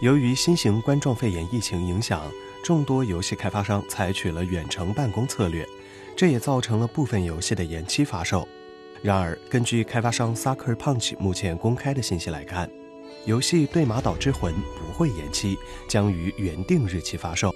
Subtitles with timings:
[0.00, 2.22] 由于新型冠状肺炎疫情影响，
[2.62, 5.66] 众多游戏开发商采取了远程办公策略，
[6.16, 8.46] 这也造成了部分游戏的延期发售。
[9.02, 12.70] 然而，根据开发商 Sucker Punch 目前公开的信息来看，
[13.24, 15.58] 游戏《对马岛之魂》不会延期，
[15.88, 17.50] 将于原定日期发售。《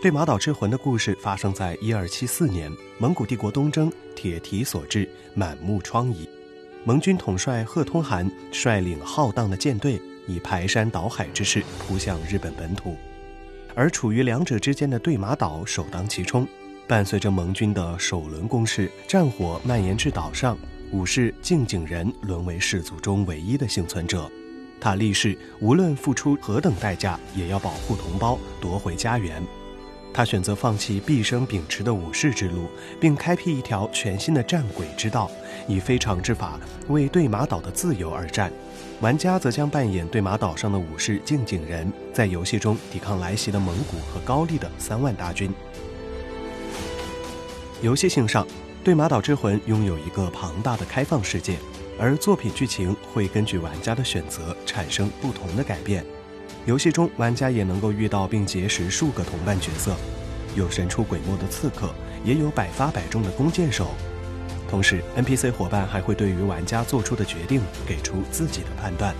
[0.00, 6.26] 对马岛之魂》的故事发生在一二七四年，蒙古帝国东征，铁蹄所至，满目疮痍。
[6.84, 10.00] 盟军统帅贺通汗率领浩荡的舰队。
[10.28, 12.96] 以排山倒海之势扑向日本本土，
[13.74, 16.46] 而处于两者之间的对马岛首当其冲。
[16.86, 20.56] 伴随着盟军的首轮攻势，战火蔓延至岛上，
[20.90, 24.30] 武士静井人沦为氏族中唯一的幸存者。
[24.80, 29.42] 他立誓，无论付出何等代价，也要保护同胞，夺回家园。
[30.18, 32.68] 他选择放弃毕生秉持的武士之路，
[33.00, 35.30] 并开辟一条全新的战鬼之道，
[35.68, 36.58] 以非常之法
[36.88, 38.52] 为对马岛的自由而战。
[39.00, 45.54] 玩家则将扮演对马岛上的武士静井人，在游戏中抵抗来袭的蒙古和高丽的三万大军。
[47.80, 48.44] 游戏性上，
[48.82, 51.56] 《对马岛之魂》拥有一个庞大的开放世界，
[51.96, 56.04] 而作品剧情会根据玩家的选择产生不同的改变。
[56.68, 59.96] 游戏中，玩家也能够遇到并结识数个同伴角色，
[60.54, 61.88] 有神出鬼没的刺客，
[62.22, 63.86] 也有百发百中的弓箭手。
[64.68, 69.14] 同时，NPC 伙伴还会对于玩家做出的决定给出自己的判断。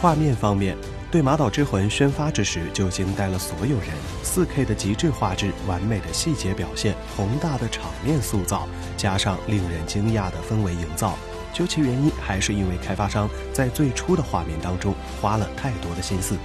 [0.00, 0.76] 画面方面，
[1.10, 3.88] 《对马岛之魂》宣发之时就惊呆了所有人
[4.22, 11.18] ，4K 的极致画质、完美的细节表现、宏大的场面塑造，加上令人惊讶的氛围营造。
[11.52, 16.36] 究其原因，还是因为开发商在最初的画面当中花了太多的心思，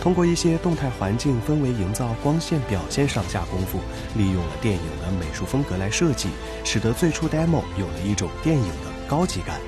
[0.00, 3.80] 通过一些动态环境氛围营造、光线表现上下功夫，
[4.16, 6.28] 利用了电影的美术风格来设计，
[6.64, 9.58] 使得最初 demo 有了一种电影的高级感。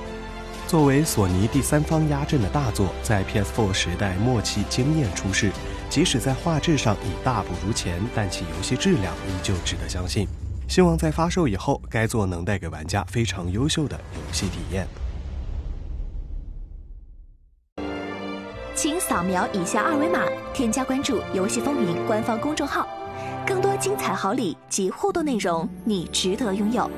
[0.67, 5.51] 作为索尼第三方压阵的大作，在 PS4 时代末期惊艳出世，
[5.89, 10.29] 即使在画质上已大不如前，但其游戏质量依旧值得相信。
[10.69, 14.87] 希望在发售以后，该作能带给玩家非常优秀的游戏体验。
[18.75, 20.25] 请扫描以下二维码，
[20.55, 22.87] 添加关注“游戏风云”官方公众号，
[23.45, 26.89] 更多精彩好礼及互动内容，你值得拥有。